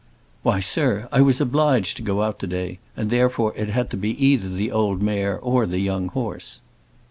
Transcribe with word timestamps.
"Why, 0.41 0.59
sir, 0.61 1.07
I 1.11 1.21
was 1.21 1.39
obliged 1.39 1.95
to 1.97 2.01
go 2.01 2.23
out 2.23 2.39
to 2.39 2.47
day, 2.47 2.79
and 2.97 3.11
therefore, 3.11 3.53
it 3.55 3.69
had 3.69 3.91
to 3.91 3.97
be 3.97 4.09
either 4.19 4.49
the 4.49 4.71
old 4.71 4.99
mare 4.99 5.37
or 5.37 5.67
the 5.67 5.77
young 5.77 6.07
horse." 6.07 6.59